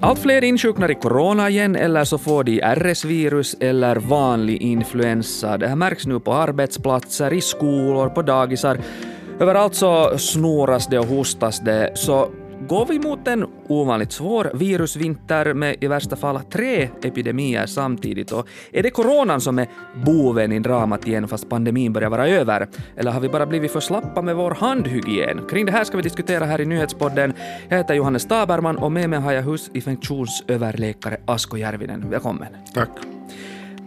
Allt 0.00 0.18
fler 0.18 0.44
insjuknar 0.44 0.90
i 0.90 0.94
corona 0.94 1.48
igen 1.48 1.76
eller 1.76 2.04
så 2.04 2.18
får 2.18 2.44
de 2.44 2.60
RS-virus 2.60 3.56
eller 3.60 3.96
vanlig 3.96 4.62
influensa. 4.62 5.58
Det 5.58 5.68
här 5.68 5.76
märks 5.76 6.06
nu 6.06 6.20
på 6.20 6.32
arbetsplatser, 6.32 7.32
i 7.32 7.40
skolor, 7.40 8.08
på 8.08 8.22
dagisar. 8.22 8.78
Överallt 9.40 9.74
så 9.74 10.18
snoras 10.18 10.86
det 10.86 10.98
och 10.98 11.06
hostas 11.06 11.60
det. 11.60 11.90
Så 11.94 12.28
går 12.66 12.86
vi 12.86 12.98
mot 12.98 13.28
en 13.28 13.46
ovanligt 13.68 14.12
svår 14.12 14.50
virusvinter 14.54 15.54
med 15.54 15.76
i 15.80 15.86
värsta 15.86 16.16
fall 16.16 16.40
tre 16.40 16.88
epidemier 17.02 17.66
samtidigt. 17.66 18.32
Och 18.32 18.48
är 18.72 18.82
det 18.82 18.90
coronan 18.90 19.40
som 19.40 19.58
är 19.58 19.66
boven 20.04 20.52
i 20.52 20.58
dramat 20.58 21.06
igen 21.06 21.28
fast 21.28 21.48
pandemin 21.48 21.92
börjar 21.92 22.10
vara 22.10 22.28
över? 22.28 22.68
Eller 22.96 23.10
har 23.10 23.20
vi 23.20 23.28
bara 23.28 23.46
blivit 23.46 23.72
för 23.72 23.80
slappa 23.80 24.22
med 24.22 24.36
vår 24.36 24.50
handhygien? 24.50 25.40
Kring 25.50 25.66
det 25.66 25.72
här 25.72 25.84
ska 25.84 25.96
vi 25.96 26.02
diskutera 26.02 26.44
här 26.44 26.60
i 26.60 26.66
nyhetspodden. 26.66 27.32
Jag 27.68 27.76
heter 27.76 27.94
Johannes 27.94 28.26
Taberman 28.26 28.76
och 28.76 28.92
med 28.92 29.10
mig 29.10 29.18
har 29.18 29.32
jag 29.32 29.42
husinfektionsöverläkare 29.42 31.16
Asko 31.26 31.56
Järvinen. 31.56 32.10
Välkommen. 32.10 32.48
Tack. 32.74 32.90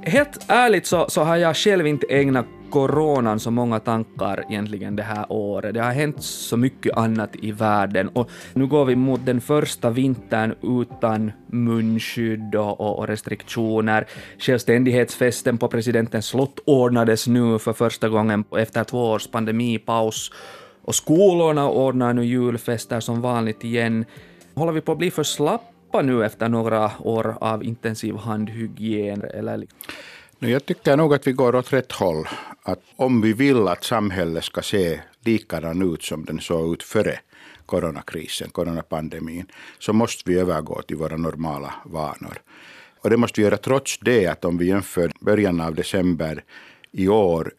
Helt 0.03 0.45
ärligt 0.47 0.85
så, 0.85 1.05
så 1.09 1.23
har 1.23 1.37
jag 1.37 1.57
själv 1.57 1.87
inte 1.87 2.07
ägnat 2.09 2.45
coronan 2.71 3.39
så 3.39 3.51
många 3.51 3.79
tankar 3.79 4.45
egentligen 4.49 4.95
det 4.95 5.03
här 5.03 5.25
året. 5.29 5.73
Det 5.73 5.81
har 5.81 5.91
hänt 5.91 6.23
så 6.23 6.57
mycket 6.57 6.97
annat 6.97 7.29
i 7.41 7.51
världen 7.51 8.07
och 8.07 8.29
nu 8.53 8.67
går 8.67 8.85
vi 8.85 8.95
mot 8.95 9.25
den 9.25 9.41
första 9.41 9.89
vintern 9.89 10.55
utan 10.81 11.31
munskydd 11.47 12.55
och, 12.55 12.99
och 12.99 13.07
restriktioner. 13.07 14.07
Självständighetsfesten 14.39 15.57
på 15.57 15.67
presidentens 15.67 16.25
slott 16.25 16.59
ordnades 16.65 17.27
nu 17.27 17.59
för 17.59 17.73
första 17.73 18.09
gången 18.09 18.43
efter 18.57 18.83
två 18.83 19.11
års 19.11 19.27
pandemipaus 19.27 20.31
och 20.81 20.95
skolorna 20.95 21.69
ordnar 21.69 22.13
nu 22.13 22.25
julfester 22.25 22.99
som 22.99 23.21
vanligt 23.21 23.63
igen. 23.63 24.05
Håller 24.55 24.71
vi 24.71 24.81
på 24.81 24.91
att 24.91 24.97
bli 24.97 25.11
för 25.11 25.23
slappa 25.23 26.01
nu 26.01 26.25
efter 26.25 26.49
några 26.49 26.91
år 26.99 27.37
av 27.41 27.63
intensiv 27.63 28.15
handhygien? 28.15 29.21
Eller? 29.33 29.65
Jag 30.43 30.65
tycker 30.65 30.97
nog 30.97 31.13
att 31.13 31.27
vi 31.27 31.31
går 31.31 31.55
åt 31.55 31.73
rätt 31.73 31.91
håll. 31.91 32.27
Att 32.63 32.81
om 32.95 33.21
vi 33.21 33.33
vill 33.33 33.67
att 33.67 33.83
samhället 33.83 34.43
ska 34.43 34.61
se 34.61 34.99
likadan 35.25 35.93
ut 35.93 36.03
som 36.03 36.25
den 36.25 36.39
såg 36.39 36.73
ut 36.73 36.83
före 36.83 37.19
coronakrisen, 37.65 38.49
coronapandemin, 38.49 39.45
så 39.79 39.93
måste 39.93 40.23
vi 40.25 40.39
övergå 40.39 40.81
till 40.81 40.97
våra 40.97 41.17
normala 41.17 41.73
vanor. 41.85 42.41
Och 42.99 43.09
det 43.09 43.17
måste 43.17 43.41
vi 43.41 43.45
göra 43.45 43.57
trots 43.57 43.99
det 43.99 44.27
att 44.27 44.45
om 44.45 44.57
vi 44.57 44.65
jämför 44.65 45.11
början 45.19 45.61
av 45.61 45.75
december 45.75 46.43
i 46.91 47.07
år 47.07 47.53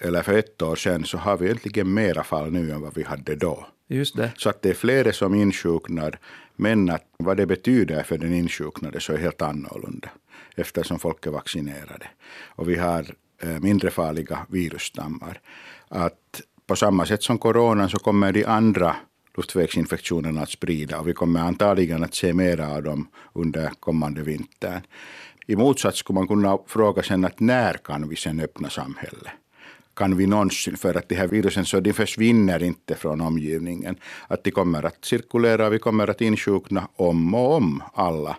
eller 0.00 0.22
för 0.22 0.38
ett 0.38 0.62
år 0.62 0.76
sedan 0.76 1.04
så 1.04 1.18
har 1.18 1.36
vi 1.36 1.44
egentligen 1.44 1.94
mera 1.94 2.24
fall 2.24 2.50
nu 2.50 2.70
än 2.70 2.80
vad 2.80 2.94
vi 2.94 3.02
hade 3.02 3.36
då. 3.36 3.66
Just 3.88 4.16
det. 4.16 4.30
Så 4.36 4.48
att 4.48 4.62
det 4.62 4.70
är 4.70 4.74
flera 4.74 5.12
som 5.12 5.34
insjuknar, 5.34 6.18
men 6.56 6.90
att 6.90 7.04
vad 7.18 7.36
det 7.36 7.46
betyder 7.46 8.02
för 8.02 8.18
den 8.18 8.34
insjuknade 8.34 9.00
så 9.00 9.12
är 9.12 9.18
helt 9.18 9.42
annorlunda 9.42 10.08
eftersom 10.54 10.98
folk 10.98 11.26
är 11.26 11.30
vaccinerade. 11.30 12.06
Och 12.48 12.68
vi 12.68 12.76
har 12.76 13.14
eh, 13.42 13.60
mindre 13.60 13.90
farliga 13.90 14.46
virusstammar. 14.48 15.40
Att 15.88 16.42
på 16.66 16.76
samma 16.76 17.06
sätt 17.06 17.22
som 17.22 17.38
coronan 17.38 17.90
så 17.90 17.98
kommer 17.98 18.32
de 18.32 18.44
andra 18.44 18.96
luftvägsinfektionerna 19.36 20.42
att 20.42 20.50
sprida 20.50 20.98
och 20.98 21.08
vi 21.08 21.12
kommer 21.12 21.40
antagligen 21.40 22.04
att 22.04 22.14
se 22.14 22.32
mera 22.32 22.68
av 22.68 22.82
dem 22.82 23.08
under 23.32 23.70
kommande 23.80 24.22
vintern. 24.22 24.80
I 25.46 25.56
motsats 25.56 25.98
skulle 25.98 26.14
man 26.14 26.28
kunna 26.28 26.58
fråga 26.66 27.02
sen 27.02 27.24
att 27.24 27.40
när 27.40 27.74
kan 27.74 28.08
vi 28.08 28.16
sen 28.16 28.40
öppna 28.40 28.70
samhället? 28.70 29.32
Kan 29.94 30.16
vi 30.16 30.26
någonsin, 30.26 30.76
för 30.76 30.94
att 30.94 31.08
de 31.08 31.14
här 31.14 31.26
virusen 31.26 31.64
så 31.64 31.80
de 31.80 31.92
försvinner 31.92 32.62
inte 32.62 32.94
från 32.94 33.20
omgivningen. 33.20 33.96
Att 34.28 34.44
de 34.44 34.50
kommer 34.50 34.82
att 34.86 35.04
cirkulera, 35.04 35.70
vi 35.70 35.78
kommer 35.78 36.10
att 36.10 36.20
insjukna 36.20 36.88
om 36.96 37.34
och 37.34 37.54
om 37.54 37.82
alla 37.94 38.36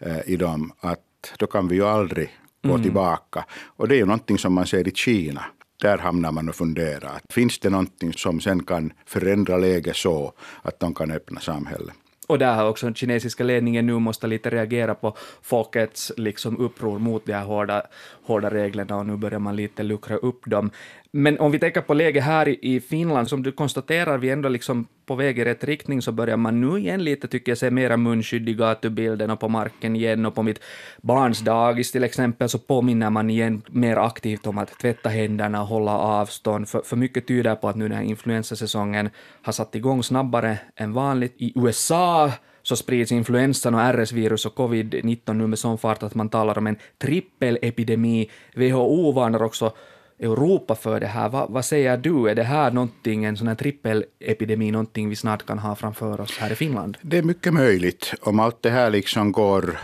eh, 0.00 0.18
i 0.26 0.36
dem. 0.36 0.72
Att 0.80 1.34
då 1.38 1.46
kan 1.46 1.68
vi 1.68 1.74
ju 1.74 1.84
aldrig 1.86 2.30
gå 2.62 2.70
mm. 2.70 2.82
tillbaka. 2.82 3.44
Och 3.64 3.88
det 3.88 3.94
är 3.94 3.98
ju 3.98 4.06
någonting 4.06 4.38
som 4.38 4.52
man 4.52 4.66
ser 4.66 4.88
i 4.88 4.90
Kina. 4.90 5.44
Där 5.80 5.98
hamnar 5.98 6.32
man 6.32 6.48
och 6.48 6.54
funderar. 6.54 7.20
Finns 7.30 7.58
det 7.58 7.70
någonting 7.70 8.12
som 8.12 8.40
sen 8.40 8.62
kan 8.62 8.92
förändra 9.06 9.56
läget 9.56 9.96
så 9.96 10.32
att 10.62 10.80
de 10.80 10.94
kan 10.94 11.10
öppna 11.10 11.40
samhället? 11.40 11.94
Och 12.26 12.38
där 12.38 12.54
har 12.54 12.68
också 12.68 12.86
den 12.86 12.94
kinesiska 12.94 13.44
ledningen 13.44 13.86
nu 13.86 13.98
måste 13.98 14.26
lite 14.26 14.50
reagera 14.50 14.94
på 14.94 15.16
folkets 15.42 16.12
liksom 16.16 16.58
uppror 16.58 16.98
mot 16.98 17.26
de 17.26 17.32
här 17.32 17.44
hårda, 17.44 17.82
hårda 18.22 18.50
reglerna 18.50 18.96
och 18.96 19.06
nu 19.06 19.16
börjar 19.16 19.38
man 19.38 19.56
lite 19.56 19.82
luckra 19.82 20.16
upp 20.16 20.40
dem. 20.46 20.70
Men 21.14 21.40
om 21.40 21.50
vi 21.52 21.58
tänker 21.58 21.80
på 21.80 21.94
läget 21.94 22.24
här 22.24 22.64
i 22.64 22.80
Finland, 22.80 23.28
som 23.28 23.42
du 23.42 23.52
konstaterar, 23.52 24.18
vi 24.18 24.28
är 24.28 24.32
ändå 24.32 24.48
liksom 24.48 24.86
på 25.06 25.14
väg 25.14 25.38
i 25.38 25.44
rätt 25.44 25.64
riktning, 25.64 26.02
så 26.02 26.12
börjar 26.12 26.36
man 26.36 26.60
nu 26.60 26.78
igen 26.78 27.04
lite, 27.04 27.28
tycker 27.28 27.52
jag, 27.52 27.58
se 27.58 27.70
mera 27.70 27.96
munskydd 27.96 28.48
i 28.48 28.54
gatubilden 28.54 29.30
och 29.30 29.40
på 29.40 29.48
marken 29.48 29.96
igen, 29.96 30.26
och 30.26 30.34
på 30.34 30.42
mitt 30.42 30.60
barns 31.02 31.40
dagis 31.40 31.92
till 31.92 32.04
exempel, 32.04 32.48
så 32.48 32.58
påminner 32.58 33.10
man 33.10 33.30
igen 33.30 33.62
mer 33.68 33.96
aktivt 33.96 34.46
om 34.46 34.58
att 34.58 34.78
tvätta 34.78 35.08
händerna 35.08 35.62
och 35.62 35.68
hålla 35.68 35.98
avstånd, 35.98 36.68
för, 36.68 36.82
för 36.82 36.96
mycket 36.96 37.26
tyder 37.26 37.54
på 37.54 37.68
att 37.68 37.76
nu 37.76 37.88
den 37.88 37.98
här 37.98 38.04
influensasäsongen 38.04 39.10
har 39.42 39.52
satt 39.52 39.74
igång 39.74 40.02
snabbare 40.02 40.58
än 40.76 40.92
vanligt. 40.92 41.34
I 41.36 41.52
USA 41.56 42.32
så 42.62 42.76
sprids 42.76 43.12
influensan 43.12 43.74
och 43.74 43.80
RS-virus 43.80 44.46
och 44.46 44.56
covid-19 44.56 45.32
nu 45.32 45.46
med 45.46 45.58
sån 45.58 45.78
fart 45.78 46.02
att 46.02 46.14
man 46.14 46.28
talar 46.28 46.58
om 46.58 46.66
en 46.66 46.76
trippelepidemi. 46.98 48.30
WHO 48.54 49.12
varnar 49.12 49.42
också 49.42 49.72
Europa 50.18 50.74
för 50.74 51.00
det 51.00 51.06
här. 51.06 51.28
Va, 51.28 51.46
vad 51.48 51.64
säger 51.64 51.96
du, 51.96 52.28
är 52.28 52.34
det 52.34 52.42
här 52.42 52.70
någonting, 52.70 53.24
en 53.24 53.36
sån 53.36 53.48
här 53.48 53.54
trippelepidemi, 53.54 54.70
någonting 54.70 55.08
vi 55.08 55.16
snart 55.16 55.46
kan 55.46 55.58
ha 55.58 55.74
framför 55.74 56.20
oss 56.20 56.38
här 56.38 56.52
i 56.52 56.54
Finland? 56.54 56.98
Det 57.02 57.18
är 57.18 57.22
mycket 57.22 57.54
möjligt, 57.54 58.14
om 58.20 58.40
allt 58.40 58.62
det 58.62 58.70
här 58.70 58.90
liksom 58.90 59.32
går 59.32 59.78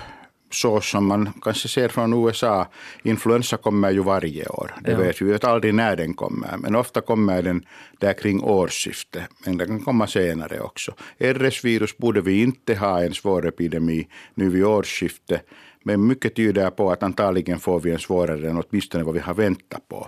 så 0.50 0.81
som 0.81 1.06
man 1.06 1.33
kanske 1.43 1.69
ser 1.69 1.89
från 1.89 2.27
USA. 2.27 2.66
Influensa 3.03 3.56
kommer 3.56 3.91
ju 3.91 4.03
varje 4.03 4.47
år. 4.47 4.75
Det 4.81 4.91
ja. 4.91 4.99
vet 4.99 5.22
vi. 5.22 5.27
Vi 5.27 5.33
vet 5.33 5.44
aldrig 5.44 5.75
när 5.75 5.97
den 5.97 6.15
kommer. 6.15 6.56
Men 6.56 6.75
ofta 6.75 7.00
kommer 7.00 7.43
den 7.43 7.65
där 7.99 8.12
kring 8.12 8.43
årsskiftet. 8.43 9.22
Men 9.47 9.56
den 9.56 9.66
kan 9.66 9.81
komma 9.81 10.06
senare 10.06 10.60
också. 10.60 10.93
RS-virus 11.19 11.97
borde 11.97 12.21
vi 12.21 12.43
inte 12.43 12.75
ha 12.75 13.03
en 13.03 13.15
svår 13.15 13.49
epidemi 13.49 14.09
nu 14.34 14.49
vid 14.49 14.65
årsskiftet. 14.65 15.43
Men 15.83 16.06
mycket 16.06 16.34
tyder 16.34 16.71
på 16.71 16.91
att 16.91 17.03
antagligen 17.03 17.59
får 17.59 17.81
vi 17.81 17.91
en 17.91 17.99
svårare 17.99 18.50
än 18.50 18.62
åtminstone 18.69 19.05
vad 19.05 19.15
vi 19.15 19.21
har 19.21 19.34
väntat 19.34 19.89
på. 19.89 20.06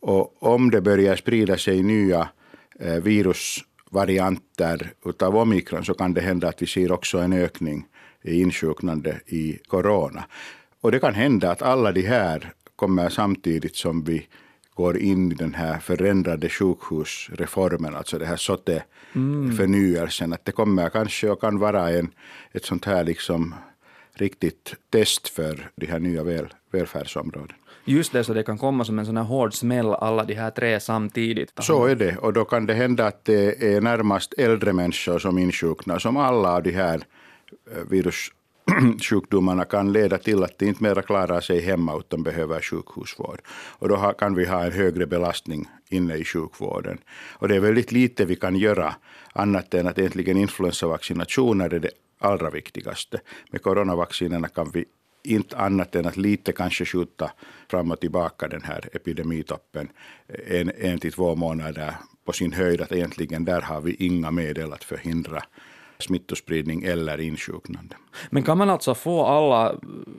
Och 0.00 0.42
om 0.42 0.70
det 0.70 0.80
börjar 0.80 1.16
sprida 1.16 1.56
sig 1.56 1.82
nya 1.82 2.28
eh, 2.80 2.94
virusvarianter 2.94 4.92
utav 5.04 5.36
omikron 5.36 5.84
så 5.84 5.94
kan 5.94 6.14
det 6.14 6.20
hända 6.20 6.48
att 6.48 6.62
vi 6.62 6.66
ser 6.66 6.92
också 6.92 7.18
en 7.18 7.32
ökning 7.32 7.86
i 8.22 8.40
insjuknande 8.40 9.20
i 9.26 9.58
corona. 9.66 10.24
Och 10.80 10.92
det 10.92 10.98
kan 10.98 11.14
hända 11.14 11.50
att 11.50 11.62
alla 11.62 11.92
de 11.92 12.02
här 12.02 12.52
kommer 12.76 13.08
samtidigt 13.08 13.76
som 13.76 14.04
vi 14.04 14.26
går 14.74 14.98
in 14.98 15.32
i 15.32 15.34
den 15.34 15.54
här 15.54 15.78
förändrade 15.78 16.48
sjukhusreformen, 16.48 17.94
alltså 17.94 18.18
det 18.18 18.26
här 18.26 18.36
SOTE-förnyelsen. 18.36 20.24
Mm. 20.24 20.34
Att 20.34 20.44
det 20.44 20.52
kommer 20.52 20.88
kanske 20.88 21.30
och 21.30 21.40
kan 21.40 21.58
vara 21.58 21.90
en, 21.90 22.10
ett 22.52 22.64
sånt 22.64 22.84
här 22.84 23.04
liksom 23.04 23.54
riktigt 24.14 24.74
test 24.90 25.28
för 25.28 25.70
de 25.76 25.86
här 25.86 25.98
nya 25.98 26.24
väl, 26.24 26.54
välfärdsområdena. 26.70 27.54
Just 27.84 28.12
det, 28.12 28.24
så 28.24 28.34
det 28.34 28.42
kan 28.42 28.58
komma 28.58 28.84
som 28.84 28.98
en 28.98 29.06
sån 29.06 29.16
här 29.16 29.24
hård 29.24 29.54
smäll, 29.54 29.94
alla 29.94 30.24
de 30.24 30.34
här 30.34 30.50
tre 30.50 30.80
samtidigt. 30.80 31.52
Så 31.60 31.86
är 31.86 31.94
det, 31.94 32.16
och 32.16 32.32
då 32.32 32.44
kan 32.44 32.66
det 32.66 32.74
hända 32.74 33.06
att 33.06 33.24
det 33.24 33.74
är 33.74 33.80
närmast 33.80 34.34
äldre 34.38 34.72
människor 34.72 35.18
som 35.18 35.38
insjuknar, 35.38 35.98
som 35.98 36.16
alla 36.16 36.52
av 36.56 36.62
de 36.62 36.70
här 36.70 37.00
eh, 37.72 37.82
virussjukdomarna 37.90 39.64
kan 39.64 39.92
leda 39.92 40.18
till 40.18 40.42
att 40.42 40.58
de 40.58 40.66
inte 40.66 40.82
mera 40.82 41.02
klarar 41.02 41.40
sig 41.40 41.60
hemma 41.60 41.98
utan 41.98 42.22
behöver 42.22 42.60
sjukhusvård. 42.60 43.40
Och 43.78 43.88
då 43.88 44.12
kan 44.18 44.34
vi 44.34 44.44
ha 44.44 44.64
en 44.64 44.72
högre 44.72 45.06
belastning 45.06 45.68
inne 45.88 46.16
i 46.16 46.24
sjukvården. 46.24 46.98
Och 47.32 47.48
det 47.48 47.56
är 47.56 47.60
väldigt 47.60 47.92
lite 47.92 48.24
vi 48.24 48.36
kan 48.36 48.56
göra 48.56 48.94
annat 49.32 49.74
än 49.74 49.86
att 49.86 49.98
egentligen 49.98 50.36
influensavaccinationer 50.36 51.74
är 51.74 51.80
det 51.80 51.90
allra 52.22 52.50
viktigaste. 52.50 53.20
Med 53.50 53.62
coronavaccinerna 53.62 54.48
kan 54.48 54.70
vi 54.70 54.84
inte 55.24 55.56
annat 55.56 55.94
än 55.94 56.06
att 56.06 56.16
lite 56.16 56.52
kanske 56.52 56.84
skjuta 56.84 57.30
fram 57.70 57.90
och 57.90 58.00
tillbaka 58.00 58.48
den 58.48 58.62
här 58.62 58.88
epidemitoppen 58.92 59.88
en, 60.46 60.72
en 60.78 60.98
till 60.98 61.12
två 61.12 61.34
månader 61.34 61.94
på 62.24 62.32
sin 62.32 62.52
höjd. 62.52 62.80
Att 62.80 62.92
egentligen 62.92 63.44
där 63.44 63.60
har 63.60 63.80
vi 63.80 63.94
inga 63.94 64.30
medel 64.30 64.72
att 64.72 64.84
förhindra 64.84 65.42
smittospridning 66.02 66.82
eller 66.82 67.20
insjuknande. 67.20 67.96
Men 68.30 68.42
kan 68.42 68.58
man 68.58 68.70
alltså 68.70 68.94
få 68.94 69.24
alla 69.24 69.74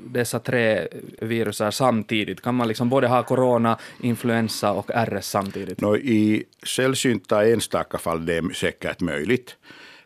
dessa 0.06 0.40
tre 0.40 0.88
viruser 1.22 1.72
samtidigt? 1.72 2.42
Kan 2.42 2.56
man 2.56 2.68
liksom 2.68 2.90
både 2.90 3.08
ha 3.08 3.24
corona, 3.24 3.78
influensa 4.02 4.72
och 4.72 4.90
RS 4.90 5.26
samtidigt? 5.26 5.82
No, 5.82 5.98
I 5.98 6.44
sällsynta 6.66 7.48
enstaka 7.48 7.98
fall 7.98 8.26
det 8.26 8.38
är 8.38 8.54
säkert 8.54 9.02
möjligt. 9.02 9.56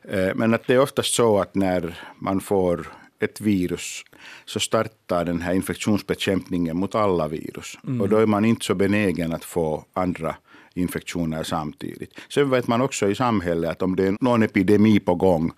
Eh, 0.09 0.35
men 0.35 0.53
att 0.53 0.67
det 0.67 0.73
är 0.73 0.79
oftast 0.79 1.13
så 1.13 1.39
att 1.39 1.55
när 1.55 1.99
man 2.19 2.41
får 2.41 2.87
ett 3.19 3.41
virus 3.41 4.03
så 4.45 4.59
startar 4.59 5.25
den 5.25 5.41
här 5.41 5.53
infektionsbekämpningen 5.53 6.77
mot 6.77 6.95
alla 6.95 7.27
virus. 7.27 7.77
Mm. 7.87 8.01
Och 8.01 8.09
då 8.09 8.17
är 8.17 8.25
man 8.25 8.45
inte 8.45 8.65
så 8.65 8.75
benägen 8.75 9.33
att 9.33 9.45
få 9.45 9.85
andra 9.93 10.35
infektioner 10.73 11.43
samtidigt. 11.43 12.13
Sen 12.29 12.49
vet 12.49 12.67
man 12.67 12.81
också 12.81 13.09
i 13.09 13.15
samhället 13.15 13.71
att 13.71 13.81
om 13.81 13.95
det 13.95 14.07
är 14.07 14.17
någon 14.21 14.43
epidemi 14.43 14.99
på 14.99 15.15
gång, 15.15 15.51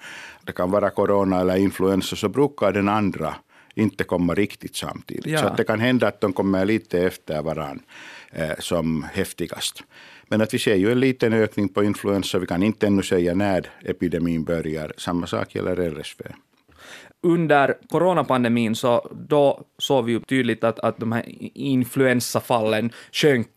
det 0.43 0.51
kan 0.51 0.71
vara 0.71 0.89
corona 0.89 1.39
eller 1.39 1.57
influensa, 1.57 2.15
så 2.15 2.29
brukar 2.29 2.71
den 2.71 2.89
andra 2.89 3.35
inte 3.75 4.03
komma 4.03 4.33
riktigt 4.33 4.75
samtidigt. 4.75 5.25
Ja. 5.25 5.39
Så 5.39 5.45
att 5.45 5.57
det 5.57 5.63
kan 5.63 5.79
hända 5.79 6.07
att 6.07 6.21
de 6.21 6.33
kommer 6.33 6.65
lite 6.65 6.99
efter 6.99 7.41
varandra 7.41 7.83
eh, 8.31 8.59
som 8.59 9.05
häftigast. 9.13 9.83
Men 10.29 10.41
att 10.41 10.53
vi 10.53 10.59
ser 10.59 10.75
ju 10.75 10.91
en 10.91 10.99
liten 10.99 11.33
ökning 11.33 11.69
på 11.69 11.83
influensa. 11.83 12.39
Vi 12.39 12.47
kan 12.47 12.63
inte 12.63 12.87
ännu 12.87 13.03
säga 13.03 13.33
när 13.35 13.69
epidemin 13.85 14.43
börjar. 14.43 14.93
Samma 14.97 15.27
sak 15.27 15.55
gäller 15.55 15.79
RSV 15.79 16.23
under 17.21 17.75
coronapandemin 17.89 18.75
så 18.75 19.11
då 19.27 19.63
såg 19.77 20.05
vi 20.05 20.11
ju 20.11 20.19
tydligt 20.19 20.63
att, 20.63 20.79
att 20.79 20.97
de 20.97 21.11
här 21.11 21.23
influensafallen 21.57 22.91
sjönk 23.11 23.49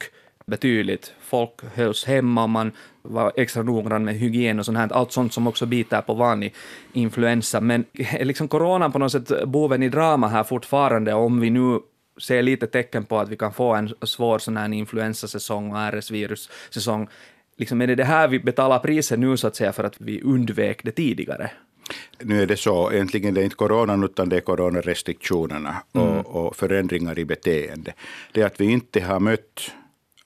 betydligt. 0.46 1.12
Folk 1.20 1.52
hölls 1.74 2.04
hemma, 2.04 2.46
man 2.46 2.72
var 3.02 3.32
extra 3.36 3.62
noggrann 3.62 4.04
med 4.04 4.14
hygien 4.14 4.58
och 4.58 4.64
sånt 4.66 4.78
här, 4.78 4.92
allt 4.92 5.12
sånt 5.12 5.32
som 5.32 5.46
också 5.46 5.66
biter 5.66 6.00
på 6.00 6.14
vanlig 6.14 6.54
influensa. 6.92 7.60
Men 7.60 7.84
är 7.92 8.24
liksom 8.24 8.48
coronan 8.48 8.92
på 8.92 8.98
något 8.98 9.12
sätt 9.12 9.44
boven 9.46 9.82
i 9.82 9.88
drama 9.88 10.28
här 10.28 10.44
fortfarande, 10.44 11.14
om 11.14 11.40
vi 11.40 11.50
nu 11.50 11.78
ser 12.20 12.42
lite 12.42 12.66
tecken 12.66 13.04
på 13.04 13.18
att 13.18 13.28
vi 13.28 13.36
kan 13.36 13.52
få 13.52 13.74
en 13.74 13.94
svår 14.02 14.38
sån 14.38 14.56
här 14.56 14.72
influensasäsong 14.72 15.72
och 15.72 15.78
RS-virussäsong. 15.78 17.08
Liksom 17.56 17.80
är 17.80 17.86
det 17.86 17.94
det 17.94 18.04
här 18.04 18.28
vi 18.28 18.38
betalar 18.38 18.78
priset 18.78 19.18
nu 19.18 19.36
så 19.36 19.46
att 19.46 19.56
säga 19.56 19.72
för 19.72 19.84
att 19.84 20.00
vi 20.00 20.22
undvek 20.22 20.84
det 20.84 20.90
tidigare? 20.90 21.50
Nu 22.18 22.42
är 22.42 22.46
det 22.46 22.56
så, 22.56 22.92
egentligen 22.92 23.34
det 23.34 23.40
är 23.40 23.44
inte 23.44 23.56
coronan 23.56 24.04
utan 24.04 24.28
det 24.28 24.36
är 24.36 24.40
coronarestriktionerna 24.40 25.82
och, 25.92 26.10
mm. 26.10 26.20
och 26.20 26.56
förändringar 26.56 27.18
i 27.18 27.24
beteende. 27.24 27.92
Det 28.32 28.42
är 28.42 28.46
att 28.46 28.60
vi 28.60 28.64
inte 28.64 29.00
har 29.00 29.20
mött 29.20 29.72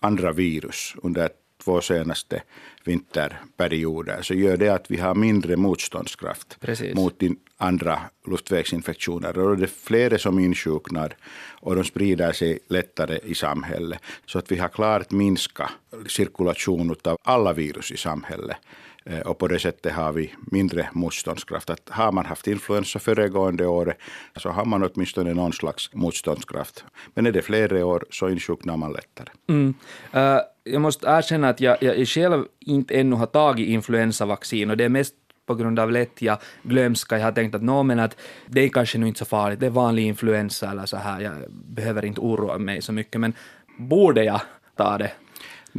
andra 0.00 0.32
virus 0.32 0.94
under 1.02 1.28
två 1.66 1.80
senaste 1.80 2.42
vinterperioder 2.84 4.22
så 4.22 4.34
gör 4.34 4.56
det 4.56 4.68
att 4.68 4.90
vi 4.90 4.96
har 4.96 5.14
mindre 5.14 5.56
motståndskraft 5.56 6.60
Precis. 6.60 6.94
mot 6.94 7.22
andra 7.56 8.00
luftvägsinfektioner. 8.26 9.38
Och 9.38 9.56
det 9.56 9.64
är 9.64 9.66
fler 9.66 10.18
som 10.18 10.38
insjuknar 10.38 11.16
och 11.60 11.76
de 11.76 11.84
sprider 11.84 12.32
sig 12.32 12.58
lättare 12.68 13.18
i 13.24 13.34
samhället. 13.34 13.98
Så 14.26 14.38
att 14.38 14.52
vi 14.52 14.56
har 14.56 14.68
klart 14.68 15.10
minskat 15.10 15.70
cirkulation 16.08 16.96
av 17.02 17.18
alla 17.22 17.52
virus 17.52 17.92
i 17.92 17.96
samhället. 17.96 18.56
Eh, 19.06 19.20
och 19.20 19.38
på 19.38 19.48
det 19.48 19.58
sättet 19.58 19.92
har 19.92 20.12
vi 20.12 20.34
mindre 20.52 20.88
motståndskraft. 20.92 21.70
Att 21.70 21.88
har 21.88 22.12
man 22.12 22.26
haft 22.26 22.46
influensa 22.46 22.98
föregående 22.98 23.66
året 23.66 23.98
så 24.36 24.50
har 24.50 24.64
man 24.64 24.82
åtminstone 24.82 25.34
någon 25.34 25.52
slags 25.52 25.94
motståndskraft. 25.94 26.84
Men 27.14 27.26
är 27.26 27.32
det 27.32 27.42
flera 27.42 27.86
år 27.86 28.04
så 28.10 28.28
insjuknar 28.28 28.76
man 28.76 28.92
lättare. 28.92 29.28
Mm. 29.48 29.74
Uh, 30.14 30.40
jag 30.64 30.82
måste 30.82 31.06
erkänna 31.06 31.48
att 31.48 31.60
jag, 31.60 31.82
jag 31.82 32.08
själv 32.08 32.44
inte 32.60 32.94
ännu 32.94 33.16
har 33.16 33.26
tagit 33.26 33.68
influensavaccin 33.68 34.70
och 34.70 34.76
det 34.76 34.84
är 34.84 34.88
mest 34.88 35.14
på 35.46 35.54
grund 35.54 35.78
av 35.78 35.90
lättja, 35.90 36.38
glömska. 36.62 37.18
Jag 37.18 37.24
har 37.24 37.32
tänkt 37.32 37.54
att, 37.54 37.62
no, 37.62 37.82
men 37.82 37.98
att 37.98 38.16
det 38.46 38.60
är 38.60 38.68
kanske 38.68 38.98
nu 38.98 39.06
inte 39.08 39.18
så 39.18 39.24
farligt, 39.24 39.60
det 39.60 39.66
är 39.66 39.70
vanlig 39.70 40.06
influensa 40.06 40.70
eller 40.70 40.86
så 40.86 40.96
här, 40.96 41.20
jag 41.20 41.32
behöver 41.50 42.04
inte 42.04 42.20
oroa 42.20 42.58
mig 42.58 42.82
så 42.82 42.92
mycket, 42.92 43.20
men 43.20 43.32
borde 43.78 44.24
jag 44.24 44.40
ta 44.76 44.98
det? 44.98 45.12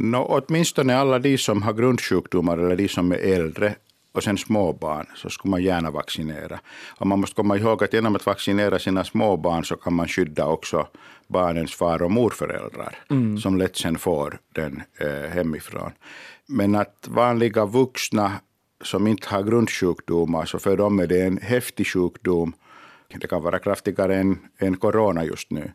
No, 0.00 0.16
åtminstone 0.16 0.96
alla 0.96 1.18
de 1.18 1.38
som 1.38 1.62
har 1.62 1.72
grundsjukdomar 1.72 2.58
eller 2.58 2.76
de 2.76 2.88
som 2.88 3.12
är 3.12 3.16
äldre 3.16 3.74
och 4.12 4.22
sen 4.22 4.38
småbarn 4.38 5.06
så 5.14 5.30
skulle 5.30 5.50
man 5.50 5.62
gärna 5.62 5.90
vaccinera. 5.90 6.60
Och 6.98 7.06
man 7.06 7.20
måste 7.20 7.34
komma 7.34 7.56
ihåg 7.56 7.84
att 7.84 7.92
genom 7.92 8.16
att 8.16 8.26
vaccinera 8.26 8.78
sina 8.78 9.04
småbarn 9.04 9.64
så 9.64 9.76
kan 9.76 9.92
man 9.92 10.08
skydda 10.08 10.46
också 10.46 10.88
barnens 11.26 11.74
far 11.74 12.02
och 12.02 12.10
morföräldrar 12.10 12.98
mm. 13.10 13.38
som 13.38 13.58
lätt 13.58 13.76
sen 13.76 13.98
får 13.98 14.38
den 14.54 14.82
eh, 15.00 15.30
hemifrån. 15.30 15.92
Men 16.46 16.74
att 16.74 17.08
vanliga 17.08 17.66
vuxna 17.66 18.32
som 18.84 19.06
inte 19.06 19.28
har 19.28 19.42
grundsjukdomar 19.42 20.44
så 20.44 20.58
för 20.58 20.76
dem 20.76 20.98
är 21.00 21.06
det 21.06 21.22
en 21.22 21.38
häftig 21.38 21.86
sjukdom. 21.86 22.52
Det 23.20 23.26
kan 23.26 23.42
vara 23.42 23.58
kraftigare 23.58 24.16
än, 24.16 24.38
än 24.58 24.76
corona 24.76 25.24
just 25.24 25.50
nu. 25.50 25.72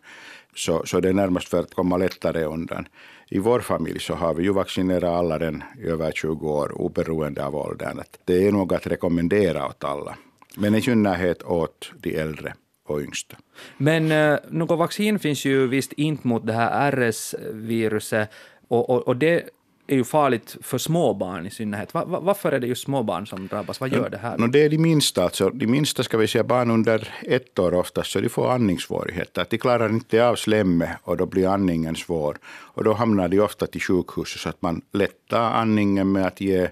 Så, 0.56 0.84
så 0.86 1.00
det 1.00 1.10
är 1.10 1.14
närmast 1.14 1.48
för 1.48 1.60
att 1.60 1.74
komma 1.74 1.98
lättare 1.98 2.44
undan 2.44 2.88
i 3.30 3.40
vår 3.40 3.60
familj 3.60 4.00
så 4.00 4.14
har 4.14 4.34
vi 4.34 4.44
ju 4.44 4.54
vaccinerat 4.54 5.04
alla 5.04 5.40
den 5.40 5.64
i 5.80 5.88
över 5.88 6.12
20 6.12 6.50
år 6.50 6.82
oberoende 6.82 7.46
av 7.46 7.56
åldern. 7.56 8.02
Det 8.26 8.48
är 8.48 8.52
nog 8.52 8.74
att 8.74 8.88
rekommendera 8.88 9.68
åt 9.68 9.84
alla, 9.84 10.16
men 10.56 10.76
i 10.76 10.82
synnerhet 10.82 11.44
åt 11.44 11.92
de 11.98 12.16
äldre 12.16 12.54
och 12.88 13.02
yngsta. 13.02 13.38
Men 13.78 14.12
eh, 14.12 14.40
något 14.50 14.80
vaccin 14.80 15.20
finns 15.20 15.46
ju 15.46 15.68
visst 15.68 15.94
inte 15.94 16.28
mot 16.28 16.46
det 16.48 16.54
här 16.54 16.92
RS-viruset 16.92 18.30
och, 18.68 18.90
och, 18.90 19.08
och 19.08 19.18
det 19.18 19.50
är 19.88 19.96
ju 19.96 20.04
farligt 20.04 20.58
för 20.62 20.78
småbarn 20.78 21.48
i 21.48 21.52
synnerhet. 21.52 21.94
Va, 21.94 22.06
va, 22.06 22.20
varför 22.20 22.52
är 22.52 22.60
det 22.60 22.68
just 22.68 22.84
småbarn 22.84 23.28
som 23.28 23.48
drabbas? 23.48 23.80
Vad 23.80 23.94
gör 23.94 24.10
det 24.10 24.18
här? 24.18 24.38
No, 24.38 24.48
det 24.48 24.64
är 24.64 24.70
de 24.70 24.78
minsta. 24.78 25.24
Alltså, 25.24 25.50
de 25.50 25.68
minsta 25.68 26.04
ska 26.04 26.18
vi 26.18 26.28
säga 26.28 26.44
barn 26.44 26.72
under 26.72 27.14
ett 27.22 27.60
år 27.60 27.74
oftast, 27.74 28.12
så 28.12 28.20
de 28.20 28.30
får 28.30 28.52
andningssvårigheter. 28.52 29.46
De 29.50 29.58
klarar 29.58 29.90
inte 29.90 30.28
av 30.28 30.36
slemmet 30.36 30.90
och 31.04 31.18
då 31.18 31.26
blir 31.26 31.48
andningen 31.48 31.96
svår. 31.96 32.38
Och 32.46 32.84
då 32.84 32.94
hamnar 32.94 33.28
de 33.28 33.40
ofta 33.40 33.68
till 33.68 33.82
sjukhuset 33.82 34.42
så 34.42 34.50
att 34.50 34.62
man 34.62 34.82
lättar 34.92 35.42
andningen 35.42 36.12
med 36.12 36.26
att 36.26 36.42
ge 36.42 36.70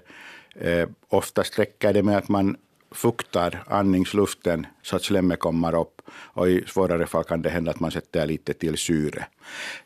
eh, 0.54 0.88
Oftast 1.08 1.58
räcker 1.58 1.92
det 1.92 2.02
med 2.02 2.16
att 2.16 2.28
man 2.28 2.56
fuktar 2.90 3.64
andningsluften 3.66 4.66
så 4.82 4.96
att 4.96 5.02
slemmet 5.02 5.38
kommer 5.38 5.74
upp. 5.74 6.01
Och 6.14 6.50
I 6.50 6.64
svårare 6.66 7.06
fall 7.06 7.24
kan 7.24 7.42
det 7.42 7.50
hända 7.50 7.70
att 7.70 7.80
man 7.80 7.90
sätter 7.90 8.26
lite 8.26 8.52
till 8.52 8.76
syre. 8.76 9.26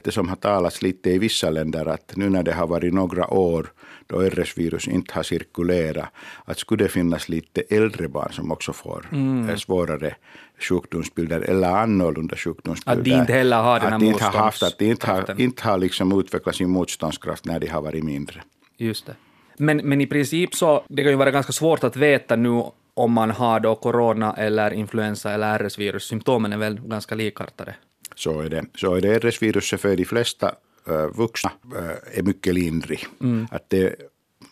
Det 0.02 0.12
som 0.12 0.28
har 0.28 0.36
talats 0.36 0.82
lite 0.82 1.10
i 1.10 1.18
vissa 1.18 1.50
länder 1.50 1.86
att 1.86 2.16
nu 2.16 2.28
när 2.28 2.42
det 2.42 2.52
har 2.52 2.66
varit 2.66 2.94
några 2.94 3.30
år 3.30 3.66
då 4.06 4.22
RS-virus 4.22 4.88
inte 4.88 5.14
har 5.14 5.22
cirkulerat, 5.22 6.08
att 6.44 6.58
skulle 6.58 6.84
det 6.84 6.88
finnas 6.88 7.28
lite 7.28 7.60
äldre 7.60 8.08
barn 8.08 8.32
som 8.32 8.52
också 8.52 8.72
får 8.72 9.08
mm. 9.12 9.58
svårare 9.58 10.14
sjukdomsbilder 10.58 11.40
eller 11.40 11.68
annorlunda 11.68 12.36
sjukdomsbilder. 12.36 13.00
Att 13.00 13.04
de 13.04 13.10
inte 13.10 13.32
heller 13.32 13.62
har 13.62 13.80
den 13.80 13.92
här 13.92 13.98
de 13.98 14.12
har 14.12 14.32
haft, 14.32 14.62
Att 14.62 14.78
de 14.78 14.84
inte 14.84 15.06
har, 15.06 15.40
inte 15.40 15.68
har 15.68 15.78
liksom 15.78 16.20
utvecklat 16.20 16.56
sin 16.56 16.70
motståndskraft 16.70 17.44
när 17.44 17.60
de 17.60 17.66
har 17.66 17.82
varit 17.82 18.04
mindre. 18.04 18.42
Just 18.76 19.06
det. 19.06 19.14
Men, 19.58 19.76
men 19.76 20.00
i 20.00 20.06
princip 20.06 20.54
så, 20.54 20.84
det 20.88 21.02
kan 21.02 21.12
ju 21.12 21.16
vara 21.16 21.30
ganska 21.30 21.52
svårt 21.52 21.84
att 21.84 21.96
veta 21.96 22.36
nu 22.36 22.62
om 22.96 23.12
man 23.12 23.30
har 23.30 23.60
då 23.60 23.74
corona 23.74 24.34
eller 24.36 24.70
influensa 24.70 25.32
eller 25.32 25.58
RS-virus. 25.58 26.04
Symptomen 26.04 26.52
är 26.52 26.56
väl 26.56 26.80
ganska 26.80 27.14
likartade. 27.14 27.74
Så 28.14 28.40
är 28.40 28.48
det. 28.48 28.64
Så 28.74 28.94
är 28.94 29.00
det 29.00 29.18
RS-viruset 29.18 29.80
för 29.80 29.96
de 29.96 30.04
flesta 30.04 30.54
uh, 30.88 31.06
vuxna 31.16 31.50
uh, 31.76 32.18
är 32.18 32.22
mycket 32.22 32.54
lindrig. 32.54 33.06
Mm. 33.20 33.46
Att 33.50 33.70
det, 33.70 33.96